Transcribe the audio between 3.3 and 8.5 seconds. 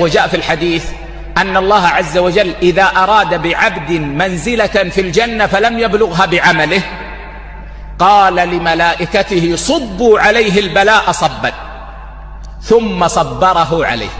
بعبد منزلة في الجنة فلم يبلغها بعمله. قال